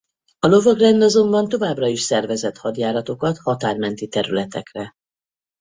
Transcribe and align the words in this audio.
A 0.39 0.47
Lovagrend 0.47 1.01
azonban 1.01 1.47
továbbra 1.49 1.87
is 1.87 2.01
szervezett 2.01 2.57
hadjáratokat 2.57 3.37
határmenti 3.37 4.07
területekre. 4.07 4.93